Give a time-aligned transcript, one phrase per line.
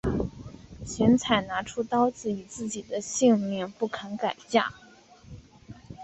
[0.83, 4.73] 荀采拿出刀子以自己的性命威胁不肯改嫁。